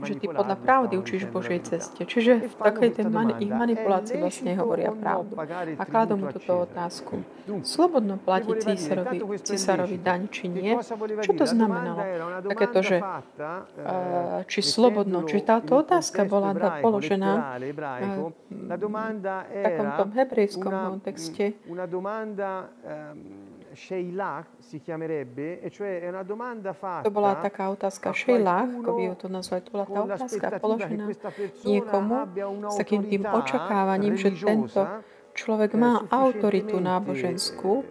[0.04, 2.02] že ty podľa pravdy učíš Božej ceste.
[2.04, 5.36] Čiže v takej tej mani- ich manipulácii vlastne hovoria pravdu.
[5.78, 7.20] A kladú mu túto otázku.
[7.60, 10.72] Slobodno platí císarovi, císarovi daň či nie?
[11.20, 12.00] Čo to znamenalo?
[12.48, 17.72] Takéto, že eh, či slobodno, či táto otázka bola položená eh,
[18.48, 21.52] v takomto hebrejskom kontexte.
[27.04, 29.60] To bola taká otázka Sheila, ako by ju to nazvali.
[29.66, 31.04] To bola tá otázka položená
[31.66, 32.14] niekomu
[32.70, 34.80] s takým tým očakávaním, že tento
[35.34, 37.82] človek má autoritu náboženskú,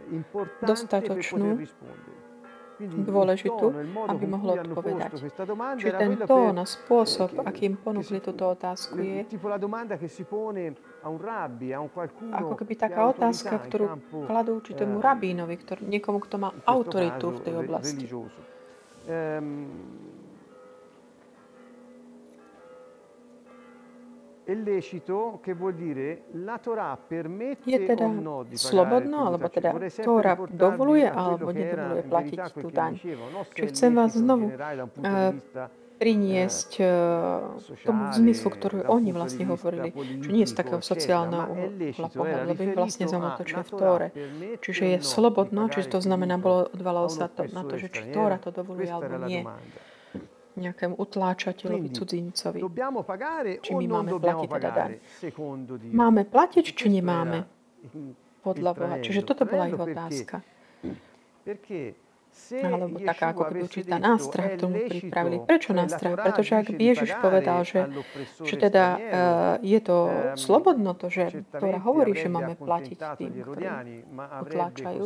[0.64, 1.60] dostatočnú,
[2.88, 3.66] dôležitú,
[4.08, 5.12] aby mohlo odpovedať.
[5.80, 9.26] Čiže ten tón a spôsob, akým ponúkli túto otázku, je
[12.34, 13.86] ako keby taká otázka, ktorú
[14.28, 18.06] kladú určitému rabínovi, ktorý, niekomu, kto má autoritu v tej oblasti.
[27.64, 28.08] je teda
[28.56, 29.72] slobodno, alebo teda
[30.04, 32.94] Tóra dovoluje alebo nedovoluje platiť tú daň.
[33.56, 34.52] Čiže chcem vás znovu
[35.94, 42.10] priniesť uh, tomu zmyslu, ktorý oni vlastne hovorili, čo nie je z takého sociálneho uhla
[42.12, 44.08] pohľadu, lebo im vlastne zamotočia v Tóre.
[44.60, 48.36] Čiže je slobodno, čiže to znamená, bolo odvalalo sa to, na to, že či Tóra
[48.42, 49.48] to dovoluje alebo nie
[50.60, 52.60] nejakému utláčateľovi, cudzincovi.
[53.62, 54.92] Či my máme platiť teda daň.
[55.90, 57.46] Máme platiť, či nemáme?
[58.44, 58.96] Podľa Boha.
[59.00, 60.44] Čiže toto bola ich otázka.
[61.44, 61.96] Perché
[62.58, 65.38] alebo taká ako keby určitá nástrah, ktorú mu pripravili.
[65.46, 66.18] Prečo nástrah?
[66.18, 67.88] Pretože ak by Ježiš povedal, že,
[68.42, 69.00] že teda uh,
[69.62, 69.98] je to
[70.36, 73.66] slobodno to, že Tóra hovorí, že máme platiť tým, ktorí
[74.18, 75.06] otláčajú,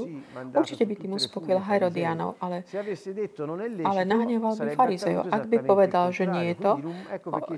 [0.55, 2.63] určite by tým uspokojil Herodianov, ale,
[3.83, 5.27] ale nahneval by farizejov.
[5.27, 6.71] Ak by povedal, že nie je to,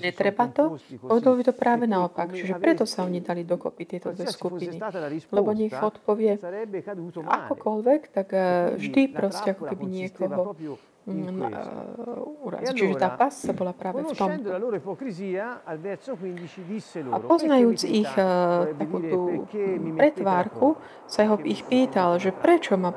[0.02, 2.34] netreba to, povedal by to práve naopak.
[2.34, 4.82] Čiže preto sa oni dali dokopy tieto dve skupiny.
[5.30, 6.40] Lebo nich odpovie
[7.20, 10.80] akokoľvek, tak eh, vždy proste keby niekoho mm.
[11.10, 14.30] Eh, čiže tá pasa bola práve v tom.
[17.10, 19.20] A poznajúc ich uh, takú tú
[19.98, 20.78] pretvárku,
[21.10, 22.94] sa ho ich pýtal, že prečo ma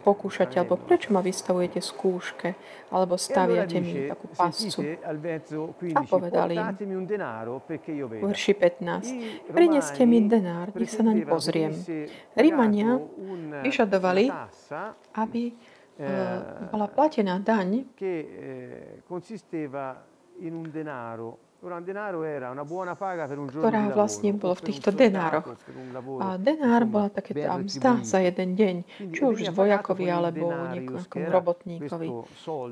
[0.00, 2.56] pokúšate, alebo prečo ma vystavujete skúške,
[2.88, 4.80] alebo staviate mi takú pascu.
[5.92, 7.04] A povedali im,
[8.24, 11.76] verši 15, prineste mi denár, nech sa naň pozriem.
[12.32, 12.96] Rímania
[13.60, 14.32] vyžadovali,
[15.12, 15.52] aby
[16.02, 20.02] Eh, alla placina ad anni che eh, consisteva
[20.38, 21.38] in un denaro
[23.60, 25.44] ktorá vlastne bola v týchto denároch.
[26.24, 28.74] A denár bola takéto mzda za jeden deň,
[29.12, 32.08] či už vojakovi alebo nejakom robotníkovi.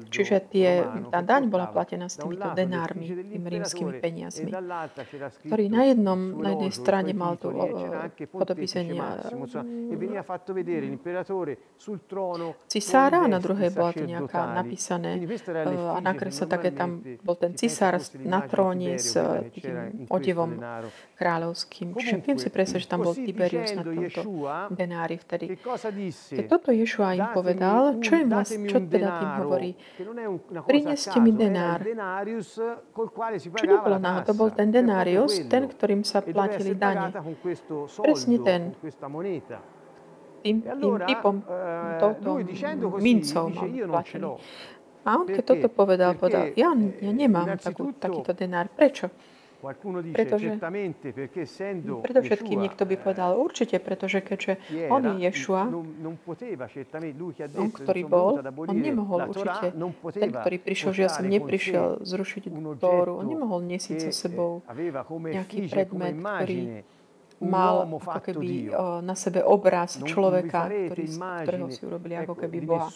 [0.08, 4.50] Čiže tie, tá daň bola platená s týmito denármi, tými rímskymi peniazmi,
[5.44, 9.20] ktorý na, jednom, na jednej strane mal tu eh, podobizenia
[12.72, 15.20] cisára, na druhej bola to nejaká napísané
[15.76, 19.12] a nakreslo také tam bol ten cisár na tróne porovnaní s
[19.52, 20.50] tým odevom
[21.18, 21.94] kráľovským.
[21.94, 24.22] Čiže viem si presne, že tam bol Tiberius na tomto
[24.72, 25.58] denári vtedy.
[25.58, 29.70] Keď toto Ješua im povedal, čo, im vlast, čo teda tým hovorí?
[30.66, 31.82] Prineste mi denár.
[33.54, 37.10] Čo nebolo na to bol ten denárius, ten, ktorým sa platili dane.
[38.02, 38.60] Presne ten
[40.38, 41.42] tým, tým typom,
[41.98, 42.38] touto
[43.02, 44.38] mincov mám platený.
[45.04, 48.66] A on keď toto povedal, povedal, ja, ja nemám takú, takýto denár.
[48.72, 49.10] Prečo?
[49.58, 50.54] Pretože,
[51.82, 54.54] predovšetkým niekto by povedal určite, pretože keďže
[54.86, 55.66] on je Ješua,
[57.58, 59.74] on, ktorý bol, on nemohol určite,
[60.14, 64.62] ten, ktorý prišiel, že ja som neprišiel zrušiť Tóru, on nemohol nesiť so sebou
[65.10, 66.86] nejaký predmet, ktorý
[67.38, 71.06] mal ako keby na sebe obraz človeka, ktorý,
[71.46, 72.90] ktorého si urobili ako keby Boha.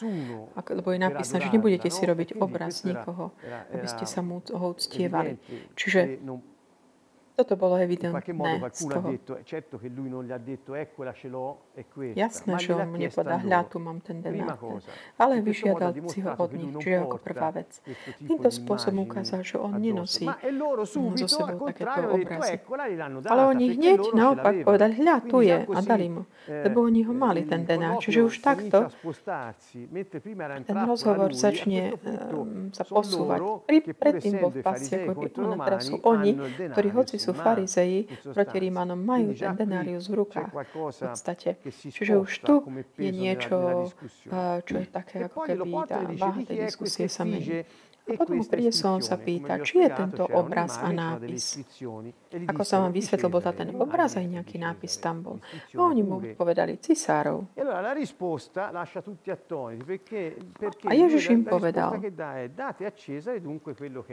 [0.70, 3.33] Lebo je napísané, že nebudete si robiť obraz nikoho,
[3.72, 5.38] aby ste sa mu ho uctievali.
[5.78, 6.20] Čiže
[7.33, 8.21] toto bolo evidentné
[8.73, 9.09] z toho.
[12.12, 14.61] Jasné, že on mu nepovedal, hľa, tu mám ten denár.
[15.16, 17.81] Ale vyžiadal si ho od nich, čiže ako prvá vec.
[18.21, 20.29] Týmto spôsobom ukázal, že on nenosí
[21.16, 22.61] so sebou takéto obrazy.
[23.25, 26.23] Ale oni hneď naopak povedali, hľa, tu je a dali mu.
[26.45, 28.03] Lebo oni ho mali, ten denár.
[28.03, 28.92] Čiže už takto
[30.68, 31.97] ten rozhovor začne
[32.77, 33.40] sa posúvať.
[33.97, 35.31] Predtým bol v pasti, ako
[35.62, 36.37] teraz sú oni,
[36.75, 41.62] ktorí hoci sú farizeji proti Rímanom, majú ten denárius v rukách v podstate.
[41.70, 42.54] Čiže už tu
[42.98, 43.87] je niečo,
[44.66, 47.62] čo je také ako keby tá váha tej diskusie sa mení.
[48.03, 51.62] A potom príde som sa pýta, či je tento obraz a nápis.
[52.51, 55.37] Ako sa vám vysvetlil, bol ten obraz aj nejaký nápis tam bol.
[55.71, 57.47] No oni mu povedali cisárov.
[60.83, 61.95] A Ježiš im povedal,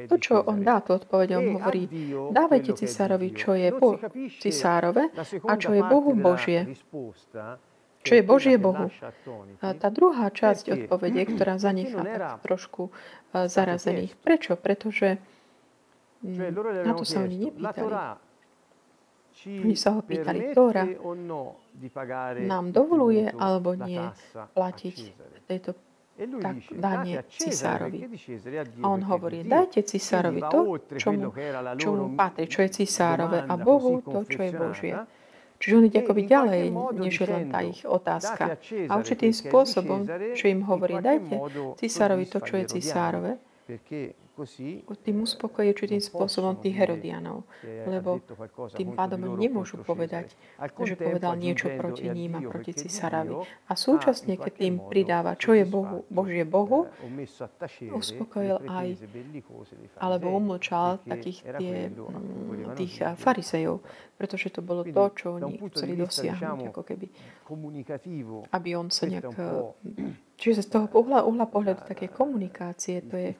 [0.05, 1.89] to, čo on dá, to odpoveď, on hovorí,
[2.29, 3.97] dávajte cisárovi, čo je po
[4.37, 5.09] cisárove
[5.49, 6.77] a čo je Bohu Božie
[7.99, 8.87] čo je Božie Bohu.
[9.59, 12.95] A tá druhá časť odpovede, ktorá zanechá tak trošku
[13.33, 14.17] zarazených.
[14.17, 14.57] Prečo?
[14.57, 15.17] Pretože
[16.25, 17.93] mm, na to sa oni nepýtali.
[19.39, 20.83] Oni sa ho pýtali, Tóra
[22.43, 24.03] nám dovoluje alebo nie
[24.51, 24.95] platiť
[25.47, 25.79] tejto
[26.19, 28.03] tak danie cisárovi.
[28.83, 30.59] A on hovorí, dajte cisárovi to,
[30.99, 31.31] čo mu,
[31.79, 34.93] čo mu patrí, čo je cisárove a Bohu to, čo je Božie.
[35.59, 36.63] Čiže on ide akoby ďalej,
[36.95, 38.55] než je len tá ich otázka.
[38.87, 41.35] A určitým spôsobom, čo im hovorí, dajte
[41.75, 43.35] cisárovi to, čo je cisárove,
[45.03, 48.23] tým uspokojí určitým spôsobom tých Herodianov, lebo
[48.75, 50.31] tým pádom nemôžu povedať,
[50.85, 53.43] že povedal niečo proti ním a proti cisárovi.
[53.67, 56.87] A súčasne, keď tým pridáva, čo je Bohu, Božie Bohu,
[57.91, 58.87] uspokojil aj,
[59.99, 63.83] alebo umlčal takých tie, mm, tých farisejov,
[64.19, 67.07] pretože to bolo to, čo oni chceli dosiahnuť, ako keby,
[68.51, 69.31] aby on sa nejak
[70.39, 73.35] Čiže z toho uhla, uhla pohľadu také komunikácie, to je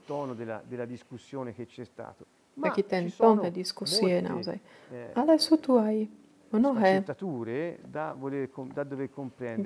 [2.59, 4.57] taký ten tón tej diskusie naozaj.
[5.15, 6.09] Ale sú tu aj
[6.49, 7.05] mnohé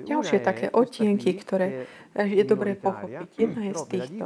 [0.04, 3.28] ďalšie také odtienky, ktoré je dobré pochopiť.
[3.40, 4.24] Jedna je z týchto,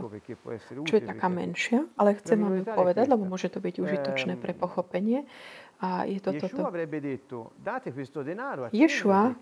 [0.82, 4.52] čo je taká menšia, ale chcem vám ju povedať, lebo môže to byť užitočné pre
[4.58, 5.22] pochopenie.
[5.78, 6.74] A je to toto.
[8.74, 9.38] Ješua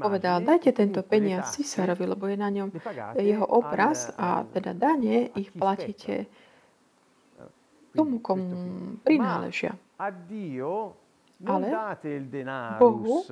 [0.00, 2.72] povedal, dajte tento peniaz cisárovi, lebo je na ňom
[3.20, 6.24] jeho obraz a teda dane ich platíte
[7.98, 8.54] tomu, komu
[9.02, 9.74] prináležia.
[11.38, 11.66] Ale
[12.78, 13.22] Bohu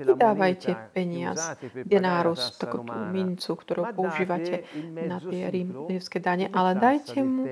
[0.00, 4.64] nedávajte peniaz, denárus, takú tú mincu, ktorú používate
[5.08, 7.44] na tie rímske dane, ale dajte mu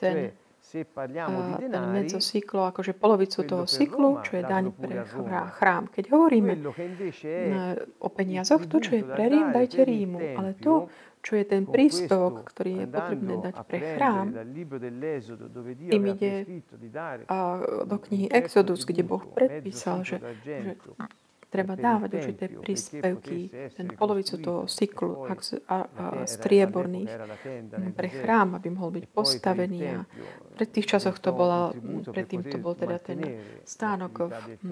[0.00, 0.32] ten
[0.72, 5.04] ten medzocyklo, akože polovicu toho cyklu, čo je daň pre
[5.60, 5.92] chrám.
[5.92, 6.52] Keď hovoríme
[8.00, 10.18] o peniazoch, to, čo je pre Rím, dajte Rímu.
[10.38, 10.88] Ale to,
[11.22, 14.26] čo je ten príspevok, ktorý je potrebné dať pre chrám,
[15.86, 16.32] tým ide
[17.86, 20.74] do knihy Exodus, kde Boh predpísal, že, že
[21.52, 27.12] treba dávať určité príspevky, ten polovicu toho cyklu a, a, a strieborných
[27.92, 29.80] pre chrám, aby mohol byť postavený.
[29.92, 30.08] A
[30.56, 31.76] pred tých časoch to bola,
[32.08, 34.70] predtým to bol teda ten stánok v,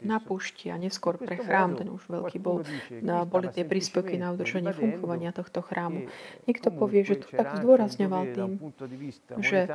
[0.00, 2.64] na púšti a neskôr pre chrám, ten už veľký bol,
[3.04, 6.08] no, boli tie príspevky na udržanie fungovania tohto chrámu.
[6.48, 8.50] Niekto povie, že to tak zdôrazňoval tým,
[9.44, 9.68] že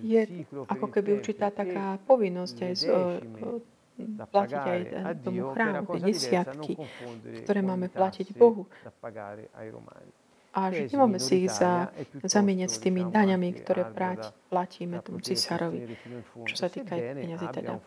[0.00, 2.84] je ako keby určitá taká povinnosť aj z,
[4.30, 4.80] platiť aj
[5.22, 6.72] tomu chrámu, tie desiatky,
[7.44, 8.66] ktoré máme platiť Bohu.
[10.52, 11.88] A že nemáme si ich za,
[12.20, 13.88] zamieňať s tými daňami, ktoré
[14.52, 15.96] platíme tomu cisárovi,
[16.44, 17.80] čo sa týka aj peniazy teda.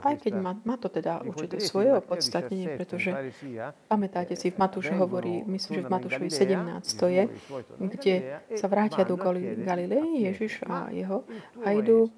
[0.00, 3.12] Aj keď má, má to teda určité svoje opodstatnenie, pretože
[3.92, 7.24] pamätáte si, v Matúši hovorí, myslím, že v Matúšovi 17 to je,
[7.76, 8.14] kde
[8.56, 11.28] sa vrátia do Galilei Ježiš a jeho
[11.60, 12.08] a idú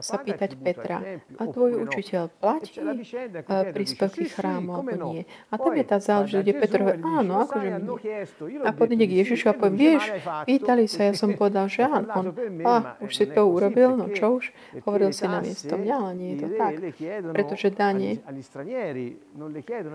[0.00, 1.04] sa pýtať Petra,
[1.36, 2.80] a tvoj učiteľ platí
[3.72, 5.28] príspevky chrámu alebo nie?
[5.52, 7.80] A tam je tá záležitosť, kde Petr hovorí, áno, akože nie.
[8.64, 10.04] A potom ide k Ježišu a povie, vieš,
[10.48, 12.08] pýtali sa, ja som povedal, že áno.
[12.12, 12.26] On,
[12.64, 14.52] a už si to urobil, no čo už?
[14.88, 16.72] Hovoril si na miesto mňa, ale nie je to tak.
[17.32, 18.20] Pretože dane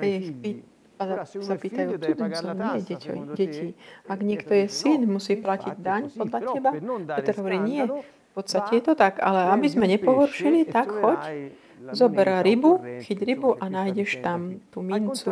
[0.02, 0.66] ich
[1.46, 3.68] sa pýtajú cudzincov, nie deťo, deti.
[4.10, 6.70] Ak niekto je syn, musí platiť daň podľa teba?
[7.22, 7.86] Peter hovorí, nie.
[7.86, 11.54] V podstate je to tak, ale aby sme nepohoršili, tak choď,
[11.94, 15.30] zober rybu, chyť rybu a nájdeš tam tú mincu,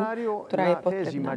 [0.50, 1.34] ktorá je potrebná.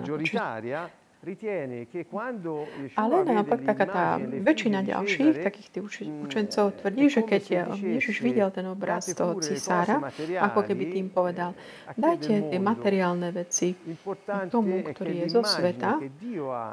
[2.95, 5.85] Ale naopak taká tá väčšina ďalších takých tých
[6.23, 9.99] učencov tvrdí, že keď Ježiš videl ten obraz toho cisára,
[10.39, 11.59] ako keby tým povedal,
[11.99, 13.75] dajte tie materiálne veci
[14.49, 15.99] tomu, ktorý je zo sveta.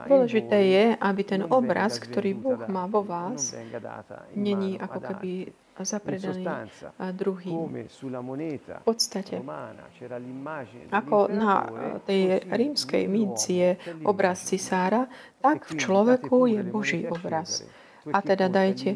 [0.05, 3.57] Dôležité je, aby ten obraz, ktorý Boh má vo vás,
[4.37, 5.49] není ako keby
[5.83, 6.45] zapredaný
[7.11, 7.87] druhým.
[8.79, 9.41] V podstate,
[10.91, 11.55] ako na
[12.07, 13.71] tej rímskej minci je
[14.07, 15.09] obraz cisára,
[15.43, 17.67] tak v človeku je Boží obraz
[18.13, 18.93] a teda dajte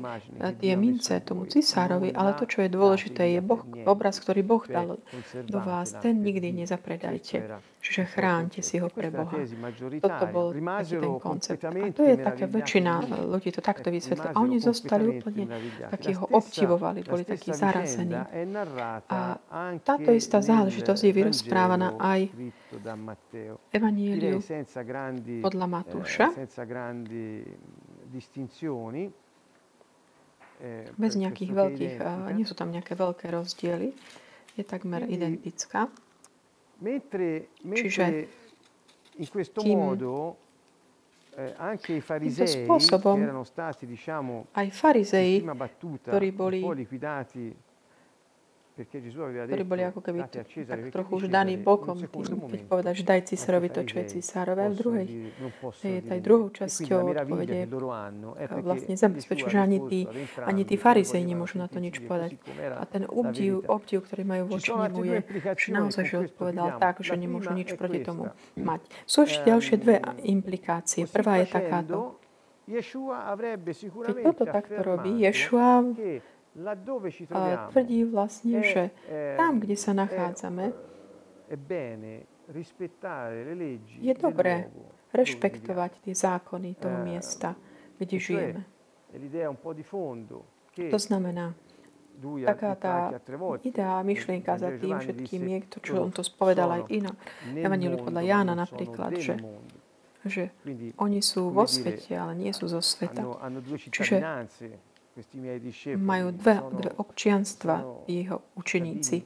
[0.62, 5.02] tie mince tomu cisárovi, ale to, čo je dôležité, je boh, obraz, ktorý Boh dal
[5.46, 7.62] do vás, ten nikdy nezapredajte.
[7.80, 9.40] Čiže chránte si ho pre Boha.
[10.04, 11.64] Toto bol taký ten koncept.
[11.64, 12.92] A to je také väčšina
[13.32, 14.36] ľudí to takto vysvetľa.
[14.36, 15.48] A oni zostali úplne
[15.88, 18.20] takí ho obdivovali, boli takí zarazení.
[19.10, 19.40] A
[19.80, 22.30] táto istá záležitosť je vyrozprávaná aj
[23.72, 24.44] Evangeliu
[25.42, 26.28] podľa Matúša.
[26.36, 26.48] Eh,
[31.00, 31.96] Bez nejakých veľkých,
[32.36, 33.96] nie sú tam nejaké veľké rozdiely.
[34.60, 35.88] Je takmer identická.
[37.64, 38.04] Čiže
[39.20, 40.36] in questo modo
[41.36, 46.64] eh, anche i farisei spôsobom, che erano stati diciamo aj farizei, ktorí boli
[48.86, 53.68] ktorí boli ako keby tak trochu už daní bokom, tým, keď povedal, že daj císarovi
[53.74, 54.72] to, čo je císarové.
[54.72, 55.06] V druhej,
[55.84, 57.68] tej, druhou časťou odpovede
[58.64, 60.00] vlastne zabezpečuje, že ani tí,
[60.44, 62.40] ani tí farizei nemôžu na to nič povedať.
[62.80, 65.20] A ten obdiv, obdiv ktorý majú voči nemu je,
[65.60, 68.82] že naozaj, že odpovedal tak, že nemôžu nič proti tomu mať.
[69.04, 71.04] Sú ešte ďalšie dve implikácie.
[71.10, 72.20] Prvá je takáto.
[72.70, 75.82] Keď toto takto robí, Ješua
[77.70, 78.90] tvrdí vlastne, že
[79.38, 80.74] tam, kde sa nachádzame,
[84.00, 84.70] je dobré
[85.14, 87.58] rešpektovať tie zákony toho eh, miesta,
[87.98, 88.62] kde žijeme.
[90.78, 91.58] To znamená,
[92.46, 92.96] taká tá
[93.66, 97.18] idea, myšlienka za tým všetkým je to, čo on to spovedal aj inak.
[97.58, 99.34] Evangeliu podľa Jána napríklad, že
[100.28, 100.52] že
[101.00, 103.24] oni sú vo svete, ale nie sú zo sveta.
[103.88, 104.20] Čiže
[106.00, 109.18] majú dve, dve občianstva jeho učeníci.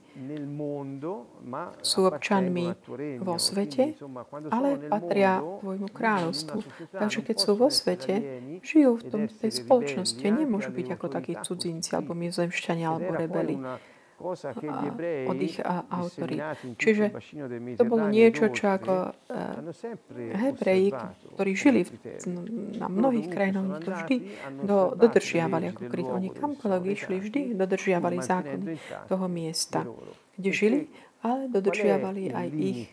[1.86, 2.66] Sú občanmi
[3.22, 3.94] vo svete,
[4.50, 6.58] ale patria tvojmu kráľovstvu.
[6.98, 11.94] Takže keď sú vo svete, žijú v tom, tej spoločnosti, nemôžu byť ako takí cudzinci,
[11.94, 13.56] alebo mimozemšťania, alebo rebeli
[15.28, 15.60] od ich
[15.92, 16.40] autorít.
[16.80, 17.12] Čiže
[17.76, 19.12] to bolo niečo, čo ako
[20.16, 20.90] Hebreji,
[21.36, 21.92] ktorí žili v,
[22.80, 24.16] na mnohých krajinách, to vždy
[24.64, 28.66] do, dodržiavali, ako keď oni kamkoľvek išli, vždy dodržiavali zákony
[29.12, 29.84] toho miesta,
[30.40, 30.80] kde žili
[31.24, 32.92] ale dodržiavali aj ich.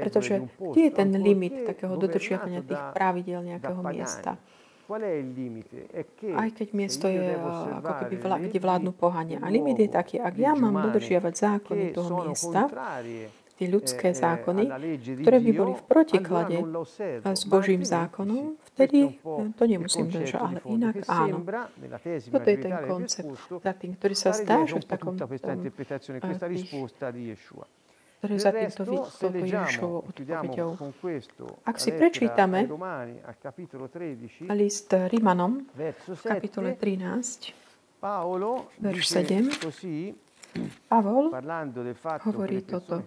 [0.00, 4.40] Pretože kde je ten limit takého dodržiavania tých pravidel nejakého miesta?
[6.34, 7.36] Aj keď miesto je
[7.80, 9.38] ako keby vlá, kde vládnu pohania.
[9.40, 12.68] A limit je taký, ak ja mám dodržiavať zákony toho miesta,
[13.54, 14.66] tie ľudské zákony,
[15.22, 16.58] ktoré by boli v protiklade
[17.22, 19.22] s Božím zákonom, vtedy
[19.54, 21.38] to nemusím dodržať, ale inak áno.
[22.34, 23.30] Toto je ten koncept,
[24.02, 25.14] ktorý sa zdá, že v takom
[28.24, 28.82] ktoré za týmto
[29.20, 30.80] toto Ježišovou odpovedou.
[31.68, 32.64] Ak si prečítame
[34.56, 35.92] list Rímanom v
[36.24, 37.52] kapitole 13,
[38.80, 39.52] verš 7,
[40.86, 41.34] Pavol
[42.22, 43.02] hovorí toto,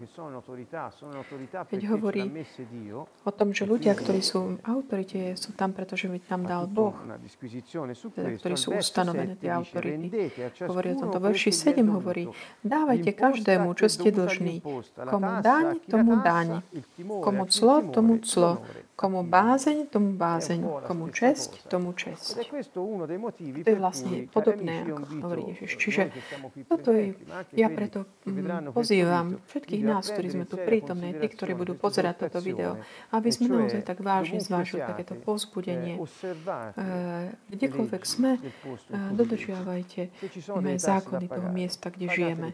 [1.72, 2.22] keď hovorí
[3.24, 6.91] o tom, že ľudia, ktorí sú v autorite, sú tam, pretože mi tam dal Boh,
[8.12, 10.12] teda, ktorí sú ustanovené tie autority.
[10.68, 11.18] Hovorí o tomto.
[11.24, 12.28] Verši 7 hovorí,
[12.64, 14.60] dávajte každému, čo ste dlžní.
[15.08, 16.60] Komu daň, tomu daň.
[17.24, 18.60] Komu clo, tomu clo
[18.98, 20.89] Komu bázeň, tomu bázeň.
[20.89, 22.41] Komu česť, tomu česť.
[23.62, 25.72] To je vlastne podobné, ako hovorí Ježiš.
[25.78, 26.04] Čiže
[26.66, 27.14] toto je,
[27.54, 32.41] ja preto mm, pozývam všetkých nás, ktorí sme tu prítomní, tí, ktorí budú pozerať toto
[32.41, 32.82] video,
[33.14, 36.02] aby sme naozaj tak vážne zvážili takéto pozbudenie.
[36.02, 40.10] Eh, kdekoľvek sme, eh, dodržiavajte
[40.82, 42.50] zákony toho miesta, kde žijeme.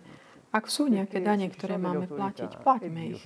[0.54, 3.26] Ak sú nejaké dane, ktoré máme platiť, plaťme ich.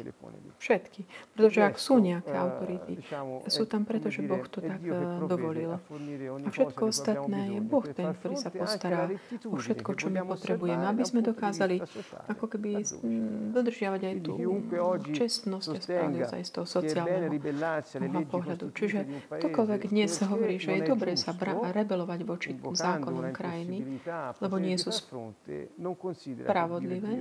[0.63, 1.03] Všetky.
[1.36, 3.03] Pretože ak sú nejaké autority,
[3.51, 4.80] sú tam preto, že Boh to tak
[5.28, 5.75] dovolil.
[5.75, 9.11] A všetko ostatné je Boh ten, ktorý sa postará
[9.43, 11.84] o všetko, čo my potrebujeme, aby sme dokázali
[12.32, 12.88] ako keby
[13.51, 14.39] dodržiavať aj tú
[15.11, 18.71] čestnosť a spravodlivosť aj z toho sociálneho pohľadu.
[18.71, 19.03] Čiže
[19.36, 21.36] ktokoľvek dnes sa hovorí, že je dobré sa
[21.75, 23.99] rebelovať voči zákonom krajiny,
[24.39, 27.16] lebo nie sú spravodlivé,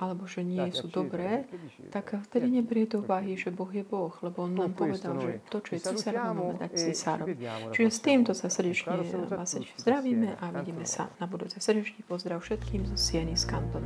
[0.00, 1.44] alebo že nie sú dobré,
[1.92, 5.60] tak vtedy neberie do úvahy, že Boh je Boh, lebo On nám povedal, že to,
[5.60, 7.26] čo je cisárom, máme dať cisárom.
[7.76, 9.52] Čiže s týmto sa srdečne vás
[9.84, 11.60] zdravíme a vidíme sa na budúce.
[11.60, 13.84] Srdečný pozdrav všetkým zo Sieny z Kanton